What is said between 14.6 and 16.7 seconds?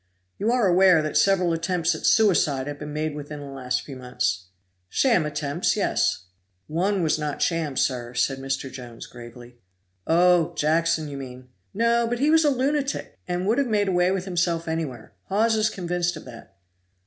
anywhere Hawes is convinced of that."